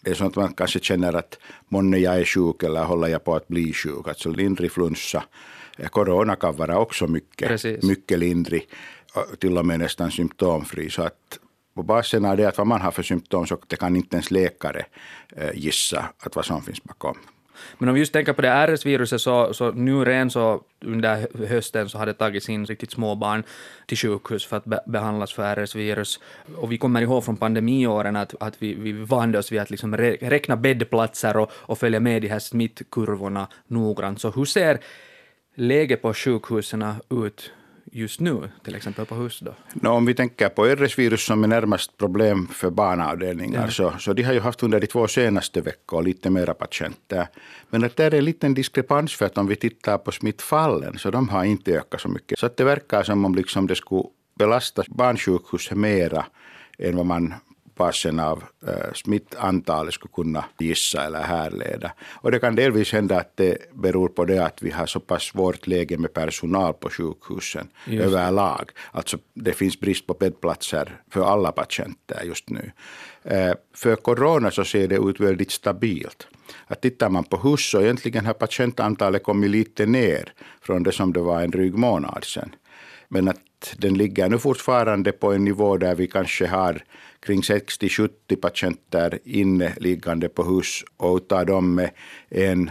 det 0.00 0.10
är 0.10 0.14
sånt 0.14 0.36
att 0.36 0.42
man 0.42 0.54
kanske 0.54 0.78
känner 0.78 1.12
att 1.12 1.38
månne 1.68 1.98
jag 1.98 2.20
är 2.20 2.24
sjuk 2.24 2.62
eller 2.62 2.84
håller 2.84 3.08
jag 3.08 3.24
på 3.24 3.34
att 3.34 3.48
bli 3.48 3.72
sjuk. 3.72 4.08
Alltså 4.08 4.30
lindrig 4.30 4.72
flunsa. 4.72 5.24
Corona 5.90 6.36
kan 6.36 6.56
vara 6.56 6.78
också 6.78 7.06
mycket, 7.06 7.82
mycket 7.82 8.18
lindrig, 8.18 8.68
till 9.38 9.58
och 9.58 9.66
med 9.66 9.78
nästan 9.78 10.10
symptomfri. 10.10 10.90
Så 10.90 11.02
att 11.02 11.38
på 11.74 11.82
basen 11.82 12.24
av 12.24 12.36
det 12.36 12.44
att 12.44 12.58
vad 12.58 12.66
man 12.66 12.80
har 12.80 12.90
för 12.90 13.02
symptom 13.02 13.46
så 13.46 13.58
det 13.66 13.76
kan 13.76 13.96
inte 13.96 14.16
ens 14.16 14.30
läkare 14.30 14.86
gissa 15.54 16.04
att 16.18 16.36
vad 16.36 16.44
som 16.44 16.62
finns 16.62 16.82
bakom. 16.82 17.16
Men 17.78 17.88
om 17.88 17.94
vi 17.94 18.00
just 18.00 18.12
tänker 18.12 18.32
på 18.32 18.42
det 18.42 18.48
RS-viruset 18.66 19.20
så, 19.20 19.54
så 19.54 19.72
nu 19.72 20.04
redan 20.04 20.30
så 20.30 20.62
under 20.84 21.46
hösten 21.48 21.88
så 21.88 21.98
har 21.98 22.06
det 22.06 22.14
tagits 22.14 22.48
in 22.48 22.66
riktigt 22.66 22.90
små 22.90 23.14
barn 23.14 23.42
till 23.86 23.98
sjukhus 23.98 24.46
för 24.46 24.56
att 24.56 24.64
be 24.64 24.80
behandlas 24.86 25.32
för 25.32 25.42
RS-virus. 25.42 26.20
Och 26.56 26.72
vi 26.72 26.78
kommer 26.78 27.02
ihåg 27.02 27.24
från 27.24 27.36
pandemiåren 27.36 28.16
att, 28.16 28.34
att 28.40 28.62
vi, 28.62 28.74
vi 28.74 28.92
vande 28.92 29.38
oss 29.38 29.52
vid 29.52 29.60
att 29.60 29.70
liksom 29.70 29.96
räkna 29.96 30.56
bäddplatser 30.56 31.36
och, 31.36 31.50
och 31.54 31.78
följa 31.78 32.00
med 32.00 32.22
de 32.22 32.28
här 32.28 32.38
smittkurvorna 32.38 33.48
noggrant. 33.66 34.20
Så 34.20 34.30
hur 34.30 34.44
ser 34.44 34.78
läget 35.54 36.02
på 36.02 36.14
sjukhusen 36.14 36.84
ut 37.10 37.52
just 37.94 38.20
nu, 38.20 38.50
till 38.64 38.74
exempel 38.74 39.06
på 39.06 39.14
hus? 39.14 39.40
Då? 39.40 39.54
No, 39.72 39.88
om 39.88 40.06
vi 40.06 40.14
tänker 40.14 40.48
på 40.48 40.66
RS-virus 40.66 41.24
som 41.24 41.44
är 41.44 41.48
närmast 41.48 41.96
problem 41.98 42.46
för 42.46 42.70
barnavdelningar, 42.70 43.64
ja. 43.64 43.70
så, 43.70 43.94
så 43.98 44.12
de 44.12 44.22
har 44.22 44.32
ju 44.32 44.40
haft 44.40 44.62
under 44.62 44.80
de 44.80 44.86
två 44.86 45.08
senaste 45.08 45.60
veckorna 45.60 46.02
lite 46.02 46.30
mera 46.30 46.54
patienter. 46.54 47.28
Men 47.70 47.84
att 47.84 47.96
det 47.96 48.04
är 48.04 48.14
en 48.14 48.24
liten 48.24 48.54
diskrepans 48.54 49.14
för 49.14 49.26
att 49.26 49.38
om 49.38 49.46
vi 49.46 49.56
tittar 49.56 49.98
på 49.98 50.12
smittfallen, 50.12 50.98
så 50.98 51.10
de 51.10 51.28
har 51.28 51.44
inte 51.44 51.72
ökat 51.72 52.00
så 52.00 52.08
mycket. 52.08 52.38
Så 52.38 52.46
att 52.46 52.56
det 52.56 52.64
verkar 52.64 53.02
som 53.02 53.24
om 53.24 53.34
liksom 53.34 53.66
det 53.66 53.74
skulle 53.74 54.04
belasta 54.38 54.82
barnsjukhuset 54.88 55.78
mera 55.78 56.26
än 56.78 56.96
vad 56.96 57.06
man 57.06 57.34
basen 57.74 58.20
av 58.20 58.44
äh, 58.66 58.92
smittantalet 58.94 59.94
skulle 59.94 60.12
kunna 60.14 60.44
gissa 60.58 61.04
eller 61.04 61.22
härleda. 61.22 61.92
Och 62.22 62.30
det 62.30 62.38
kan 62.38 62.54
delvis 62.54 62.92
hända 62.92 63.20
att 63.20 63.36
det 63.36 63.56
beror 63.72 64.08
på 64.08 64.24
det 64.24 64.44
att 64.44 64.62
vi 64.62 64.70
har 64.70 64.86
så 64.86 65.00
pass 65.00 65.22
svårt 65.22 65.66
läge 65.66 65.98
med 65.98 66.12
personal 66.12 66.74
på 66.74 66.90
sjukhusen 66.90 67.68
just. 67.86 68.04
överlag. 68.04 68.70
Alltså 68.92 69.18
det 69.34 69.52
finns 69.52 69.80
brist 69.80 70.06
på 70.06 70.14
bäddplatser 70.14 71.00
för 71.10 71.24
alla 71.32 71.52
patienter 71.52 72.22
just 72.24 72.50
nu. 72.50 72.72
Äh, 73.22 73.54
för 73.74 73.96
corona 73.96 74.50
så 74.50 74.64
ser 74.64 74.88
det 74.88 74.96
ut 74.96 75.20
väldigt 75.20 75.50
stabilt. 75.50 76.26
Att 76.66 76.80
tittar 76.80 77.08
man 77.10 77.24
på 77.24 77.36
hus 77.36 77.70
så 77.70 77.80
egentligen 77.80 78.26
har 78.26 78.34
patientantalet 78.34 79.22
kommit 79.22 79.50
lite 79.50 79.86
ner 79.86 80.32
från 80.60 80.82
det 80.82 80.92
som 80.92 81.12
det 81.12 81.20
var 81.20 81.42
en 81.42 81.50
dryg 81.50 81.74
månad 81.74 82.24
sedan. 82.24 82.54
Men 83.08 83.28
att 83.28 83.40
att 83.64 83.80
den 83.80 83.94
ligger 83.94 84.28
nu 84.28 84.38
fortfarande 84.38 85.12
på 85.12 85.32
en 85.32 85.44
nivå 85.44 85.76
där 85.76 85.94
vi 85.94 86.06
kanske 86.06 86.46
har 86.46 86.84
kring 87.20 87.40
60-70 87.40 88.36
patienter 88.40 89.18
inneliggande 89.24 90.28
på 90.28 90.42
hus 90.42 90.84
och 90.96 91.16
utav 91.16 91.46
dem 91.46 91.74
med 91.74 91.90
en 92.28 92.70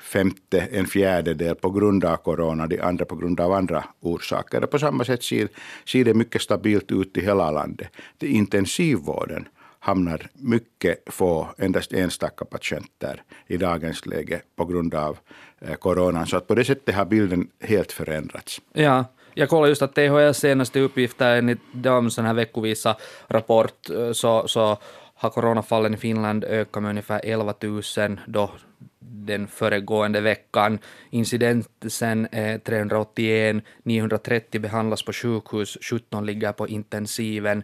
femte, 0.00 0.60
en 0.60 0.86
fjärdedel 0.86 1.54
på 1.54 1.70
grund 1.70 2.04
av 2.04 2.16
corona, 2.16 2.66
de 2.66 2.80
andra 2.80 3.04
på 3.04 3.16
grund 3.16 3.40
av 3.40 3.52
andra 3.52 3.84
orsaker. 4.00 4.60
På 4.60 4.78
samma 4.78 5.04
sätt 5.04 5.22
ser, 5.22 5.48
ser 5.86 6.04
det 6.04 6.14
mycket 6.14 6.42
stabilt 6.42 6.92
ut 6.92 7.16
i 7.16 7.20
hela 7.20 7.50
landet. 7.50 7.88
Det 8.18 8.26
intensivvården 8.26 9.48
hamnar 9.80 10.30
mycket 10.32 11.02
få, 11.06 11.48
endast 11.58 11.92
enstaka 11.92 12.44
patienter 12.44 13.22
i 13.46 13.56
dagens 13.56 14.06
läge 14.06 14.42
på 14.56 14.64
grund 14.64 14.94
av 14.94 15.18
eh, 15.60 15.74
coronan. 15.74 16.26
Så 16.26 16.36
att 16.36 16.46
på 16.46 16.54
det 16.54 16.64
sättet 16.64 16.94
har 16.94 17.04
bilden 17.04 17.48
helt 17.60 17.92
förändrats. 17.92 18.60
Ja, 18.72 19.04
jag 19.38 19.48
kollar 19.48 19.68
just 19.68 19.82
att 19.82 19.94
THLs 19.94 20.38
senaste 20.38 20.80
uppgifter 20.80 21.36
enligt 21.36 21.58
dem, 21.72 22.10
sån 22.10 22.24
här 22.24 22.34
veckovisa 22.34 22.96
rapport 23.28 23.88
så, 24.12 24.48
så 24.48 24.78
har 25.14 25.30
coronafallen 25.30 25.94
i 25.94 25.96
Finland 25.96 26.44
ökat 26.44 26.82
med 26.82 26.90
ungefär 26.90 27.20
11 27.24 27.54
000 27.60 28.20
då 28.26 28.50
den 28.98 29.46
föregående 29.46 30.20
veckan. 30.20 30.78
Incidensen 31.10 32.28
är 32.32 32.58
381, 32.58 33.64
930 33.82 34.60
behandlas 34.60 35.02
på 35.02 35.12
sjukhus, 35.12 35.78
17 35.80 36.26
ligger 36.26 36.52
på 36.52 36.68
intensiven. 36.68 37.62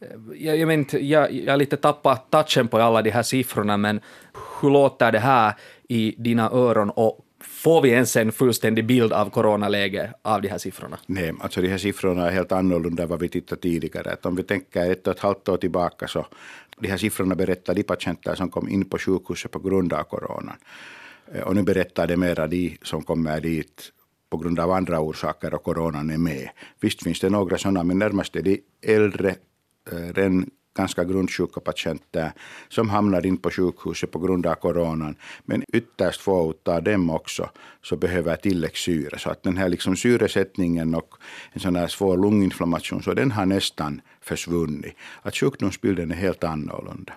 Eh, 0.00 0.06
jag, 0.34 0.56
jag, 0.56 0.66
men, 0.66 0.86
jag, 0.92 1.32
jag 1.32 1.52
har 1.52 1.56
lite 1.56 1.76
tappat 1.76 2.30
touchen 2.30 2.68
på 2.68 2.78
alla 2.78 3.02
de 3.02 3.10
här 3.10 3.22
siffrorna, 3.22 3.76
men 3.76 4.00
hur 4.60 4.70
låter 4.70 5.12
det 5.12 5.18
här 5.18 5.54
i 5.88 6.14
dina 6.18 6.50
öron 6.50 6.90
och 6.90 7.24
Får 7.40 7.82
vi 7.82 7.90
ens 7.90 8.16
en 8.16 8.32
fullständig 8.32 8.86
bild 8.86 9.12
av 9.12 9.30
coronaläget 9.30 10.10
av 10.22 10.42
de 10.42 10.48
här 10.48 10.58
siffrorna? 10.58 10.98
Nej, 11.06 11.32
alltså 11.40 11.62
de 11.62 11.68
här 11.68 11.78
siffrorna 11.78 12.26
är 12.26 12.30
helt 12.30 12.52
annorlunda 12.52 13.02
än 13.02 13.08
vad 13.08 13.20
vi 13.20 13.28
tittade 13.28 13.60
tidigare. 13.60 14.12
Att 14.12 14.26
om 14.26 14.36
vi 14.36 14.42
tänker 14.42 14.90
ett 14.90 15.06
och 15.06 15.14
ett 15.14 15.20
halvt 15.20 15.48
år 15.48 15.56
tillbaka 15.56 16.08
så 16.08 16.26
de 16.78 16.88
här 16.88 16.96
siffrorna 16.96 17.34
berättar 17.34 17.74
de 17.74 17.82
patienter 17.82 18.34
som 18.34 18.50
kom 18.50 18.68
in 18.68 18.84
på 18.84 18.98
sjukhuset 18.98 19.50
på 19.50 19.58
grund 19.58 19.92
av 19.92 20.02
coronan. 20.02 20.56
Eh, 21.34 21.40
och 21.42 21.54
nu 21.54 21.62
berättar 21.62 22.06
det 22.06 22.16
mera 22.16 22.46
de 22.46 22.78
som 22.82 23.02
kommer 23.02 23.40
dit 23.40 23.92
på 24.30 24.36
grund 24.36 24.60
av 24.60 24.70
andra 24.70 25.00
orsaker 25.00 25.54
och 25.54 25.62
coronan 25.62 26.10
är 26.10 26.18
med. 26.18 26.48
Visst 26.80 27.02
finns 27.02 27.20
det 27.20 27.30
några 27.30 27.58
sådana, 27.58 27.84
men 27.84 27.98
närmast 27.98 28.36
är 28.36 28.42
de 28.42 28.60
äldre, 28.82 29.34
eh, 29.92 30.12
redan 30.14 30.50
ganska 30.78 31.04
grundsjuka 31.04 31.60
patienter 31.60 32.32
som 32.68 32.90
hamnar 32.90 33.26
in 33.26 33.36
på 33.36 33.50
sjukhuset 33.50 34.10
på 34.10 34.18
grund 34.18 34.46
av 34.46 34.54
coronan. 34.54 35.16
Men 35.44 35.64
ytterst 35.72 36.20
få 36.20 36.54
av 36.64 36.82
dem 36.82 37.10
också 37.10 37.50
så 37.82 37.96
behöver 37.96 38.36
tilläggssyre. 38.36 39.18
Så 39.18 39.30
att 39.30 39.42
den 39.42 39.56
här 39.56 39.68
liksom 39.68 39.96
syresättningen 39.96 40.94
och 40.94 41.14
en 41.52 41.60
sån 41.60 41.76
här 41.76 41.88
svår 41.88 42.16
lunginflammation, 42.16 43.02
så 43.02 43.14
den 43.14 43.30
har 43.30 43.46
nästan 43.46 44.00
försvunnit. 44.20 44.94
Att 45.22 45.36
sjukdomsbilden 45.36 46.10
är 46.10 46.16
helt 46.16 46.44
annorlunda. 46.44 47.12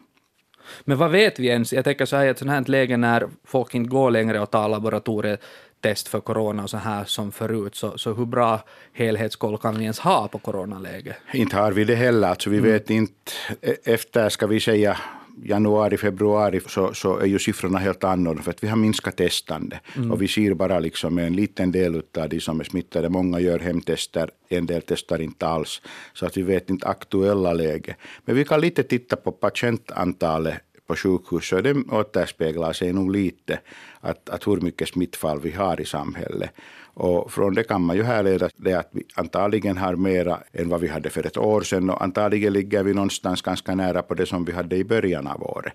Men 0.86 0.98
vad 0.98 1.12
vet 1.12 1.40
vi 1.40 1.48
ens? 1.48 1.74
Jag 1.74 1.84
tänker 1.84 2.06
så 2.06 2.16
här, 2.16 2.26
i 2.26 2.30
ett 2.30 2.40
sånt 2.40 2.52
här 2.52 2.64
läge 2.66 2.98
när 2.98 3.28
folk 3.44 3.76
inte 3.76 3.90
går 3.90 4.12
längre 4.12 4.40
och 4.40 4.52
tar 4.52 4.70
laboratoriet 4.70 5.42
test 5.82 6.08
för 6.08 6.20
corona 6.20 6.64
och 6.64 6.70
så 6.70 6.78
här 6.78 7.06
som 7.06 7.32
förut, 7.32 7.76
så, 7.76 7.98
så 7.98 8.14
hur 8.14 8.26
bra 8.26 8.60
helhetskoll 8.94 9.58
kan 9.58 9.78
vi 9.78 9.84
ens 9.84 10.00
ha 10.00 10.28
på 10.28 10.40
coronaläget? 10.40 11.16
Inte 11.34 11.56
har 11.56 11.72
vi 11.72 11.84
det 11.84 11.96
heller. 11.96 12.28
Alltså 12.28 12.50
vi 12.50 12.58
mm. 12.58 12.72
vet 12.72 12.90
inte, 12.90 13.32
e- 13.62 13.76
efter 13.84 14.30
ska 14.30 14.48
vi 14.48 14.60
säga 14.60 14.98
januari, 15.44 15.98
februari 15.98 16.60
så, 16.68 16.94
så 16.94 17.18
är 17.18 17.26
ju 17.26 17.40
siffrorna 17.40 17.80
helt 17.80 18.04
annorlunda 18.04 18.44
för 18.44 18.52
att 18.52 18.64
vi 18.64 18.68
har 18.68 18.78
minskat 18.78 19.18
testande 19.18 19.80
mm. 19.96 20.12
och 20.12 20.22
vi 20.22 20.28
ser 20.28 20.54
bara 20.54 20.80
liksom 20.80 21.18
en 21.18 21.36
liten 21.36 21.72
del 21.72 22.02
av 22.18 22.30
de 22.30 22.40
som 22.40 22.60
är 22.60 22.64
smittade. 22.64 23.10
Många 23.10 23.40
gör 23.40 23.60
hemtester, 23.60 24.30
en 24.50 24.66
del 24.66 24.82
testar 24.82 25.22
inte 25.22 25.48
alls 25.48 25.82
så 26.14 26.26
att 26.26 26.38
vi 26.38 26.42
vet 26.42 26.70
inte 26.70 26.88
aktuella 26.88 27.54
läge. 27.54 27.96
Men 28.26 28.36
vi 28.36 28.46
kan 28.46 28.62
lite 28.62 28.84
titta 28.84 29.16
på 29.16 29.32
patientantalet 29.32 30.56
på 30.92 30.96
sjukhus 30.96 31.48
så 31.50 31.62
det 31.62 31.74
återspeglar 31.90 32.74
sig 32.74 32.94
nog 32.94 33.12
lite 33.12 33.60
att, 34.02 34.30
att 34.30 34.48
hur 34.48 34.62
mycket 34.62 34.90
smittfall 34.90 35.40
vi 35.40 35.52
har 35.52 35.82
i 35.82 35.86
samhället. 35.86 36.52
Och 36.94 37.32
från 37.32 37.54
det 37.54 37.64
kan 37.64 37.82
man 37.82 37.96
ju 37.96 38.04
härleda 38.04 38.50
det 38.56 38.74
att 38.74 38.90
vi 38.92 39.04
antagligen 39.16 39.78
har 39.78 39.96
mera 39.96 40.40
än 40.54 40.70
vad 40.70 40.82
vi 40.82 40.88
hade 40.88 41.10
för 41.10 41.26
ett 41.26 41.38
år 41.38 41.62
sedan 41.62 41.90
och 41.90 42.04
antagligen 42.04 42.54
ligger 42.54 42.84
vi 42.84 42.94
någonstans 42.94 43.42
ganska 43.42 43.76
nära 43.76 44.02
på 44.02 44.14
det 44.14 44.26
som 44.26 44.46
vi 44.46 44.52
hade 44.52 44.76
i 44.76 44.84
början 44.84 45.28
av 45.28 45.44
året. 45.44 45.74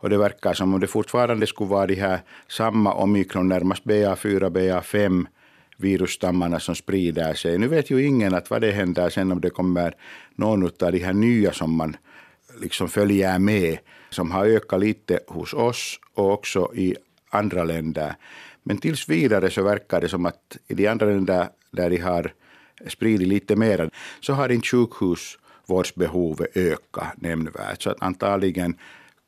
Och 0.00 0.10
det 0.10 0.18
verkar 0.18 0.54
som 0.54 0.74
om 0.74 0.80
det 0.80 0.86
fortfarande 0.86 1.46
skulle 1.46 1.70
vara 1.70 1.86
de 1.86 1.94
här 1.94 2.20
samma 2.48 2.94
omikron, 2.94 3.48
närmast 3.48 3.84
BA4, 3.84 4.50
BA5 4.50 5.26
virusstammarna 5.76 6.60
som 6.60 6.74
sprider 6.74 7.34
sig. 7.34 7.58
Nu 7.58 7.68
vet 7.68 7.90
ju 7.90 8.06
ingen 8.06 8.34
att 8.34 8.50
vad 8.50 8.60
det 8.60 8.72
händer 8.72 9.10
sen 9.10 9.32
om 9.32 9.40
det 9.40 9.50
kommer 9.50 9.94
någon 10.36 10.64
av 10.64 10.92
de 10.92 10.98
här 10.98 11.12
nya 11.12 11.52
som 11.52 11.76
man 11.76 11.96
liksom 12.60 12.88
följer 12.88 13.38
med, 13.38 13.78
som 14.10 14.30
har 14.30 14.46
ökat 14.46 14.80
lite 14.80 15.20
hos 15.26 15.54
oss 15.54 16.00
och 16.14 16.32
också 16.32 16.70
i 16.74 16.96
andra 17.30 17.64
länder. 17.64 18.14
Men 18.62 18.78
tills 18.78 19.08
vidare 19.08 19.50
så 19.50 19.62
verkar 19.62 20.00
det 20.00 20.08
som 20.08 20.26
att 20.26 20.56
i 20.68 20.74
de 20.74 20.86
andra 20.88 21.06
länder 21.06 21.48
där 21.70 21.90
de 21.90 21.96
har 21.96 22.32
spridit 22.86 23.28
lite 23.28 23.56
mer, 23.56 23.90
så 24.20 24.32
har 24.32 24.48
inte 24.48 24.68
sjukhusvårdsbehovet 24.68 26.56
ökat 26.56 27.20
nämnvärt. 27.20 27.82
Så 27.82 27.90
att 27.90 28.02
antagligen 28.02 28.76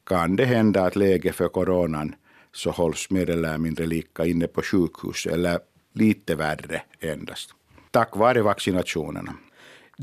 kan 0.07 0.37
det 0.37 0.45
hända 0.45 0.85
att 0.85 0.97
läget 0.97 1.35
för 1.35 1.49
coronan 1.49 2.15
så 2.53 2.71
hålls 2.71 3.11
mer 3.11 3.31
eller 3.31 3.59
mindre 3.59 3.87
lika 3.87 4.27
inne 4.27 4.47
på 4.47 4.63
sjukhus, 4.63 5.27
eller 5.27 5.59
lite 5.93 6.35
värre 6.35 6.83
endast. 7.01 7.55
Tack 7.91 8.17
vare 8.17 8.43
vaccinationerna. 8.43 9.35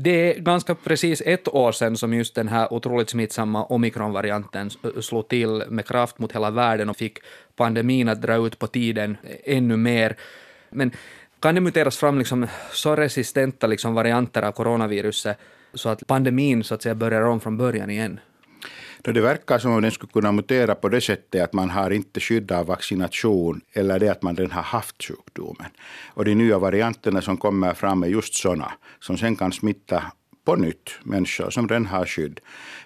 Det 0.00 0.36
är 0.36 0.40
ganska 0.40 0.74
precis 0.74 1.22
ett 1.26 1.48
år 1.48 1.72
sedan 1.72 1.96
som 1.96 2.14
just 2.14 2.34
den 2.34 2.48
här 2.48 2.72
otroligt 2.72 3.10
smittsamma 3.10 3.64
omikronvarianten 3.64 4.70
slog 5.00 5.28
till 5.28 5.62
med 5.68 5.86
kraft 5.86 6.18
mot 6.18 6.32
hela 6.32 6.50
världen 6.50 6.90
och 6.90 6.96
fick 6.96 7.18
pandemin 7.56 8.08
att 8.08 8.22
dra 8.22 8.46
ut 8.46 8.58
på 8.58 8.66
tiden 8.66 9.16
e, 9.24 9.56
ännu 9.56 9.76
mer. 9.76 10.16
Men 10.70 10.90
kan 11.40 11.54
det 11.54 11.60
muteras 11.60 11.96
fram 11.96 12.18
liksom 12.18 12.46
så 12.72 12.96
resistenta 12.96 13.66
liksom 13.66 13.94
varianter 13.94 14.42
av 14.42 14.52
coronaviruset 14.52 15.38
så 15.74 15.88
att 15.88 16.06
pandemin 16.06 16.64
så 16.64 16.74
att 16.74 16.82
säga 16.82 16.94
börjar 16.94 17.22
om 17.22 17.40
från 17.40 17.56
början 17.56 17.90
igen? 17.90 18.20
Det 19.02 19.20
verkar 19.20 19.58
som 19.58 19.72
om 19.72 19.82
den 19.82 19.90
skulle 19.90 20.12
kunna 20.12 20.32
mutera 20.32 20.74
på 20.74 20.88
det 20.88 21.00
sättet 21.00 21.42
att 21.42 21.52
man 21.52 21.70
har 21.70 21.90
inte 21.90 22.20
skydd 22.20 22.52
av 22.52 22.66
vaccination 22.66 23.60
eller 23.72 23.98
det 23.98 24.08
att 24.08 24.22
man 24.22 24.36
redan 24.36 24.52
har 24.52 24.62
haft 24.62 25.04
sjukdomen. 25.04 25.70
Och 26.14 26.24
de 26.24 26.34
nya 26.34 26.58
varianterna 26.58 27.22
som 27.22 27.36
kommer 27.36 27.74
fram 27.74 28.02
är 28.02 28.06
just 28.06 28.34
sådana 28.34 28.72
som 29.00 29.18
sen 29.18 29.36
kan 29.36 29.52
smitta 29.52 30.02
på 30.44 30.56
nytt 30.56 30.90
människor 31.02 31.50
som 31.50 31.68
redan 31.68 31.86
har 31.86 32.06
skydd. 32.06 32.40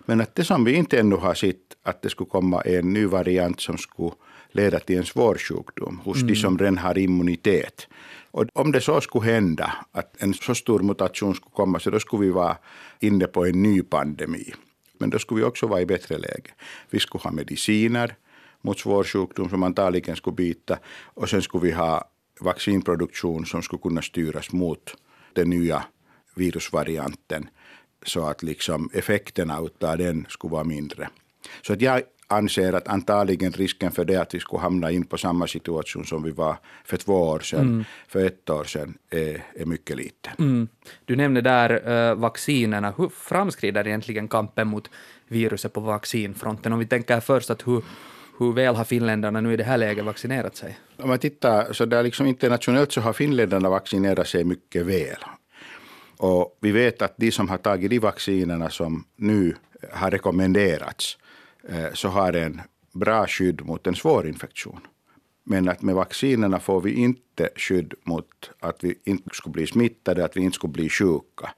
Men 0.06 0.20
att 0.20 0.34
det 0.34 0.44
som 0.44 0.64
vi 0.64 0.72
inte 0.72 0.98
ännu 0.98 1.16
har 1.16 1.34
sett, 1.34 1.76
att 1.82 2.02
det 2.02 2.10
skulle 2.10 2.30
komma 2.30 2.60
en 2.60 2.92
ny 2.92 3.06
variant 3.06 3.60
som 3.60 3.78
skulle 3.78 4.12
leda 4.52 4.78
till 4.78 4.98
en 4.98 5.04
svår 5.04 5.34
sjukdom 5.34 6.00
hos 6.04 6.16
mm. 6.16 6.26
de 6.26 6.36
som 6.36 6.58
redan 6.58 6.78
har 6.78 6.98
immunitet. 6.98 7.88
Och 8.30 8.46
om 8.54 8.72
det 8.72 8.80
så 8.80 9.00
skulle 9.00 9.32
hända, 9.32 9.72
att 9.92 10.22
en 10.22 10.34
så 10.34 10.54
stor 10.54 10.80
mutation 10.80 11.34
skulle 11.34 11.54
komma, 11.54 11.78
så 11.78 11.90
då 11.90 12.00
skulle 12.00 12.26
vi 12.26 12.30
vara 12.30 12.56
inne 13.00 13.26
på 13.26 13.46
en 13.46 13.62
ny 13.62 13.82
pandemi. 13.82 14.52
Men 15.02 15.10
då 15.10 15.18
skulle 15.18 15.40
vi 15.40 15.44
också 15.44 15.66
vara 15.66 15.80
i 15.80 15.86
bättre 15.86 16.18
läge. 16.18 16.50
Vi 16.90 16.98
skulle 17.00 17.22
ha 17.22 17.30
mediciner 17.30 18.14
mot 18.60 18.78
svår 18.78 19.04
sjukdom 19.04 19.48
som 19.48 19.62
antagligen 19.62 20.16
skulle 20.16 20.36
byta. 20.36 20.78
och 21.14 21.28
sen 21.28 21.42
skulle 21.42 21.66
vi 21.66 21.72
ha 21.72 22.04
vaccinproduktion 22.40 23.46
som 23.46 23.62
skulle 23.62 23.82
kunna 23.82 24.02
styras 24.02 24.52
mot 24.52 24.94
den 25.32 25.50
nya 25.50 25.84
virusvarianten 26.34 27.48
så 28.06 28.26
att 28.26 28.42
liksom 28.42 28.90
effekterna 28.92 29.58
av 29.58 29.98
den 29.98 30.26
skulle 30.28 30.52
vara 30.52 30.64
mindre. 30.64 31.08
Så 31.62 31.72
att 31.72 31.80
jag 31.80 32.02
anser 32.32 32.72
att 32.72 32.88
antagligen 32.88 33.52
risken 33.52 33.92
för 33.92 34.04
det 34.04 34.16
att 34.16 34.34
vi 34.34 34.40
skulle 34.40 34.62
hamna 34.62 34.90
in 34.90 35.04
på 35.04 35.18
samma 35.18 35.46
situation 35.46 36.04
som 36.04 36.22
vi 36.22 36.30
var 36.30 36.56
för 36.84 36.96
två 36.96 37.14
år 37.14 37.40
sedan, 37.40 37.60
mm. 37.60 37.84
för 38.08 38.26
ett 38.26 38.50
år 38.50 38.64
sedan, 38.64 38.94
är, 39.10 39.44
är 39.54 39.64
mycket 39.64 39.96
liten. 39.96 40.32
Mm. 40.38 40.68
Du 41.04 41.16
nämnde 41.16 41.40
där 41.40 41.88
uh, 41.88 42.14
vaccinerna. 42.14 42.94
Hur 42.96 43.08
framskrider 43.08 43.86
egentligen 43.86 44.28
kampen 44.28 44.68
mot 44.68 44.90
viruset 45.28 45.72
på 45.72 45.80
vaccinfronten? 45.80 46.72
Om 46.72 46.78
vi 46.78 46.86
tänker 46.86 47.20
först 47.20 47.50
att 47.50 47.66
hur, 47.66 47.82
hur 48.38 48.52
väl 48.52 48.74
har 48.74 48.84
finländarna 48.84 49.40
nu 49.40 49.52
i 49.52 49.56
det 49.56 49.64
här 49.64 49.78
läget 49.78 50.04
vaccinerat 50.04 50.56
sig? 50.56 50.78
Om 50.96 51.08
man 51.08 51.18
tittar 51.18 51.72
så 51.72 51.84
där 51.84 52.02
liksom 52.02 52.26
internationellt 52.26 52.92
så 52.92 53.00
har 53.00 53.12
finländarna 53.12 53.70
vaccinerat 53.70 54.28
sig 54.28 54.44
mycket 54.44 54.86
väl. 54.86 55.24
Och 56.16 56.58
vi 56.60 56.72
vet 56.72 57.02
att 57.02 57.14
de 57.16 57.32
som 57.32 57.48
har 57.48 57.58
tagit 57.58 57.90
de 57.90 57.98
vaccinerna 57.98 58.70
som 58.70 59.04
nu 59.16 59.54
har 59.92 60.10
rekommenderats 60.10 61.18
så 61.92 62.08
har 62.08 62.32
en 62.32 62.60
bra 62.92 63.26
skydd 63.26 63.64
mot 63.64 63.86
en 63.86 63.94
svår 63.94 64.26
infektion. 64.26 64.80
Men 65.44 65.68
att 65.68 65.82
med 65.82 65.94
vaccinerna 65.94 66.60
får 66.60 66.80
vi 66.80 66.92
inte 66.92 67.48
skydd 67.56 67.94
mot 68.04 68.50
att 68.60 68.84
vi 68.84 68.98
inte 69.04 69.28
skulle 69.32 69.52
bli 69.52 69.66
smittade, 69.66 70.24
att 70.24 70.36
vi 70.36 70.40
inte 70.40 70.54
skulle 70.54 70.72
bli 70.72 70.88
sjuka. 70.88 71.50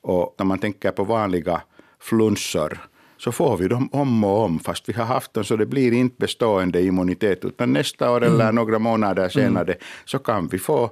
Och 0.00 0.34
när 0.38 0.44
man 0.44 0.58
tänker 0.58 0.90
på 0.90 1.04
vanliga 1.04 1.62
flunsor 2.00 2.78
så 3.18 3.32
får 3.32 3.56
vi 3.56 3.68
dem 3.68 3.88
om 3.92 4.24
och 4.24 4.44
om, 4.44 4.58
fast 4.58 4.88
vi 4.88 4.92
har 4.92 5.04
haft 5.04 5.34
dem 5.34 5.44
så 5.44 5.56
det 5.56 5.66
blir 5.66 5.92
inte 5.92 6.16
bestående 6.18 6.82
immunitet, 6.82 7.44
utan 7.44 7.72
nästa 7.72 8.10
år 8.10 8.24
eller 8.24 8.44
mm. 8.44 8.54
några 8.54 8.78
månader 8.78 9.28
senare 9.28 9.72
mm. 9.72 9.78
så 10.04 10.18
kan 10.18 10.48
vi 10.48 10.58
få 10.58 10.90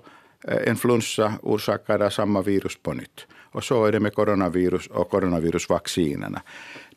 influensa 0.66 1.32
orsakad 1.42 2.02
av 2.02 2.10
samma 2.10 2.42
virus 2.42 2.76
på 2.82 2.92
nytt. 2.92 3.26
Och 3.52 3.64
så 3.64 3.84
är 3.84 3.92
det 3.92 4.00
med 4.00 4.14
coronavirus 4.14 4.86
och 4.86 5.10
coronavirusvaccinerna. 5.10 6.42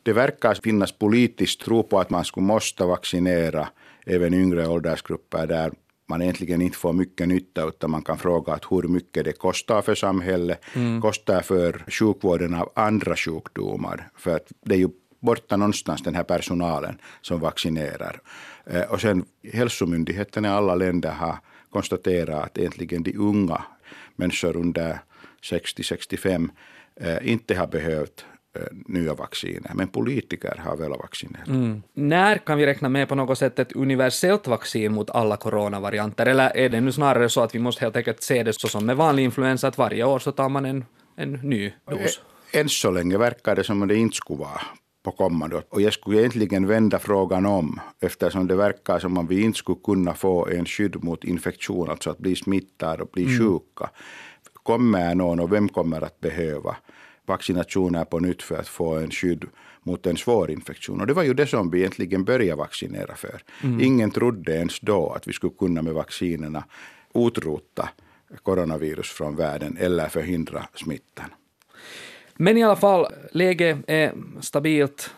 Det 0.04 0.12
verkar 0.12 0.54
finnas 0.54 0.92
politiskt 0.92 1.60
tro 1.60 1.82
på 1.82 2.00
att 2.00 2.10
man 2.10 2.24
skulle 2.24 2.46
måste 2.46 2.84
vaccinera 2.84 3.68
även 4.06 4.34
yngre 4.34 4.68
åldersgrupper 4.68 5.46
där 5.46 5.72
man 6.08 6.22
egentligen 6.22 6.62
inte 6.62 6.78
får 6.78 6.92
mycket 6.92 7.28
nytta 7.28 7.68
utan 7.68 7.90
man 7.90 8.02
kan 8.02 8.18
fråga 8.18 8.52
att 8.52 8.64
hur 8.70 8.88
mycket 8.88 9.24
det 9.24 9.32
kostar 9.32 9.82
för 9.82 9.94
samhället, 9.94 10.60
mm. 10.74 11.00
kostar 11.00 11.42
för 11.42 11.84
sjukvården 11.88 12.54
av 12.54 12.72
andra 12.74 13.16
sjukdomar. 13.16 14.08
För 14.16 14.36
att 14.36 14.52
det 14.64 14.74
är 14.74 14.78
ju 14.78 14.88
borta 15.20 15.56
någonstans 15.56 16.02
den 16.02 16.14
här 16.14 16.24
personalen 16.24 16.98
som 17.20 17.40
vaccinerar. 17.40 18.20
Eh, 18.66 18.82
och 18.82 19.00
sen 19.00 19.24
hälsomyndigheten 19.52 20.44
i 20.44 20.48
alla 20.48 20.74
länder 20.74 21.10
har 21.10 21.38
konstaterat 21.70 22.44
att 22.44 22.58
egentligen 22.58 23.02
de 23.02 23.16
unga 23.16 23.64
människor 24.16 24.56
under 24.56 24.98
60-65 25.42 26.48
eh, 27.00 27.32
inte 27.32 27.54
har 27.54 27.66
behövt 27.66 28.24
Eh, 28.33 28.33
nya 28.86 29.14
vacciner, 29.14 29.70
men 29.74 29.88
politiker 29.88 30.62
har 30.64 30.76
velat 30.76 30.98
vaccinera. 30.98 31.42
Mm. 31.46 31.82
När 31.94 32.38
kan 32.38 32.58
vi 32.58 32.66
räkna 32.66 32.88
med 32.88 33.08
på 33.08 33.14
något 33.14 33.38
sätt 33.38 33.58
ett 33.58 33.72
universellt 33.72 34.46
vaccin 34.46 34.92
mot 34.92 35.10
alla 35.10 35.36
coronavarianter, 35.36 36.26
eller 36.26 36.56
är 36.56 36.68
det 36.68 36.80
nu 36.80 36.92
snarare 36.92 37.28
så 37.28 37.40
att 37.40 37.54
vi 37.54 37.58
måste 37.58 37.84
helt 37.84 37.96
enkelt 37.96 38.22
se 38.22 38.42
det 38.42 38.52
så 38.52 38.68
som 38.68 38.86
med 38.86 38.96
vanlig 38.96 39.24
influensa, 39.24 39.68
att 39.68 39.78
varje 39.78 40.04
år 40.04 40.18
så 40.18 40.32
tar 40.32 40.48
man 40.48 40.64
en, 40.64 40.84
en 41.16 41.32
ny 41.32 41.72
dos? 41.90 42.20
Än 42.52 42.68
så 42.68 42.90
länge 42.90 43.18
verkar 43.18 43.56
det 43.56 43.64
som 43.64 43.82
att 43.82 43.88
det 43.88 43.96
inte 43.96 44.16
skulle 44.16 44.38
vara 44.38 44.60
på 45.04 45.10
kommande. 45.10 45.62
Och 45.68 45.80
jag 45.80 45.92
skulle 45.92 46.18
egentligen 46.18 46.66
vända 46.66 46.98
frågan 46.98 47.46
om, 47.46 47.80
eftersom 48.00 48.46
det 48.46 48.56
verkar 48.56 48.98
som 48.98 49.18
att 49.18 49.30
vi 49.30 49.42
inte 49.42 49.58
skulle 49.58 49.78
kunna 49.84 50.14
få 50.14 50.48
en 50.48 50.66
skydd 50.66 51.04
mot 51.04 51.24
infektion, 51.24 51.90
alltså 51.90 52.10
att 52.10 52.18
bli 52.18 52.36
smittad 52.36 53.00
och 53.00 53.08
bli 53.12 53.24
mm. 53.24 53.38
sjuka. 53.38 53.90
Kommer 54.62 55.14
någon 55.14 55.40
och 55.40 55.52
vem 55.52 55.68
kommer 55.68 56.04
att 56.04 56.20
behöva 56.20 56.76
vaccinationer 57.26 58.04
på 58.04 58.18
nytt 58.18 58.42
för 58.42 58.56
att 58.56 58.68
få 58.68 58.94
en 58.94 59.10
skydd 59.10 59.44
mot 59.82 60.06
en 60.06 60.16
svår 60.16 60.50
infektion. 60.50 61.00
Och 61.00 61.06
det 61.06 61.12
var 61.12 61.22
ju 61.22 61.34
det 61.34 61.46
som 61.46 61.70
vi 61.70 61.78
egentligen 61.78 62.24
började 62.24 62.58
vaccinera 62.58 63.14
för. 63.14 63.42
Mm. 63.62 63.80
Ingen 63.80 64.10
trodde 64.10 64.54
ens 64.54 64.80
då 64.80 65.10
att 65.10 65.28
vi 65.28 65.32
skulle 65.32 65.52
kunna 65.58 65.82
med 65.82 65.94
vaccinerna 65.94 66.64
utrota 67.14 67.88
coronavirus 68.42 69.08
från 69.08 69.36
världen 69.36 69.76
eller 69.80 70.08
förhindra 70.08 70.66
smittan. 70.74 71.30
Men 72.34 72.56
i 72.56 72.64
alla 72.64 72.76
fall, 72.76 73.06
läget 73.32 73.78
är 73.86 74.12
stabilt 74.40 75.10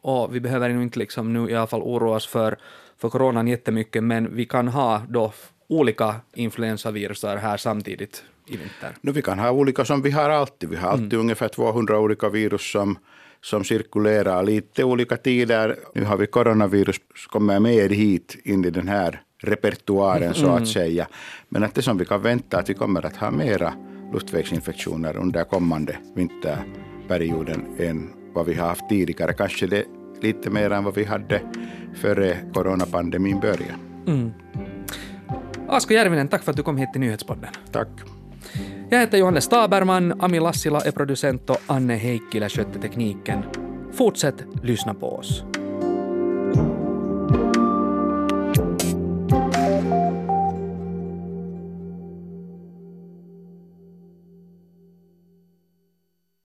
och 0.00 0.34
vi 0.34 0.40
behöver 0.40 0.70
inte 0.70 0.98
liksom 0.98 1.32
nu 1.32 1.50
i 1.50 1.54
alla 1.54 1.66
fall 1.66 1.82
oroa 1.82 2.16
oss 2.16 2.26
för, 2.26 2.58
för 2.98 3.08
coronan 3.08 3.48
jättemycket, 3.48 4.04
men 4.04 4.36
vi 4.36 4.46
kan 4.46 4.68
ha 4.68 5.02
då 5.08 5.32
olika 5.68 6.14
influensavirusar 6.32 7.36
här 7.36 7.56
samtidigt 7.56 8.24
i 8.46 8.56
vinter? 8.56 8.96
No, 9.00 9.12
vi 9.12 9.22
kan 9.22 9.38
ha 9.38 9.50
olika 9.50 9.84
som 9.84 10.02
vi 10.02 10.10
har 10.10 10.30
alltid. 10.30 10.68
Vi 10.68 10.76
har 10.76 10.90
alltid 10.90 11.12
mm. 11.12 11.20
ungefär 11.20 11.48
200 11.48 11.98
olika 11.98 12.28
virus 12.28 12.72
som, 12.72 12.98
som 13.40 13.64
cirkulerar 13.64 14.42
lite 14.42 14.84
olika 14.84 15.16
tider. 15.16 15.76
Nu 15.94 16.04
har 16.04 16.16
vi 16.16 16.26
coronavirus 16.26 16.96
som 16.96 17.30
kommer 17.30 17.60
med 17.60 17.92
hit 17.92 18.36
in 18.44 18.64
i 18.64 18.70
den 18.70 18.88
här 18.88 19.22
repertoaren 19.42 20.34
så 20.34 20.46
att 20.46 20.56
mm. 20.56 20.66
säga. 20.66 21.06
Men 21.48 21.64
att 21.64 21.74
det 21.74 21.82
som 21.82 21.98
vi 21.98 22.04
kan 22.04 22.22
vänta 22.22 22.58
att 22.58 22.70
vi 22.70 22.74
kommer 22.74 23.06
att 23.06 23.16
ha 23.16 23.30
mera 23.30 23.72
luftvägsinfektioner 24.12 25.16
under 25.16 25.44
kommande 25.44 25.96
vinterperioden 26.14 27.66
än 27.78 28.10
vad 28.34 28.46
vi 28.46 28.54
har 28.54 28.68
haft 28.68 28.88
tidigare. 28.88 29.32
Kanske 29.32 29.66
det 29.66 29.84
lite 30.22 30.50
mer 30.50 30.70
än 30.70 30.84
vad 30.84 30.94
vi 30.94 31.04
hade 31.04 31.42
före 31.94 32.36
coronapandemin 32.54 33.40
började. 33.40 33.74
Mm. 34.06 34.32
Asko 35.68 35.94
Järvinen, 35.94 36.28
tack 36.28 36.42
för 36.42 36.50
att 36.50 36.56
du 36.56 36.62
kom 36.62 36.76
hit 36.76 36.92
till 36.92 37.00
Nyhetspodden. 37.00 37.50
Tack. 37.72 37.88
Jag 38.90 39.00
heter 39.00 39.18
Johannes 39.18 39.48
Taberman, 39.48 40.20
Ami 40.20 40.40
Lassila 40.40 40.80
är 40.80 40.90
producent 40.90 41.50
och 41.50 41.60
Anne 41.66 41.96
Heikkilä 41.96 42.48
skötte 42.48 42.78
tekniken. 42.78 43.42
Fortsätt 43.92 44.44
lyssna 44.62 44.94
på 44.94 45.16
oss. 45.16 45.44